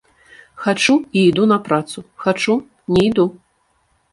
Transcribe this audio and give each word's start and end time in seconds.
Хачу 0.63 0.95
і 1.21 1.23
іду 1.29 1.45
на 1.53 1.57
працу, 1.67 1.99
хачу 2.25 2.55
не 2.97 3.05
іду. 3.11 3.27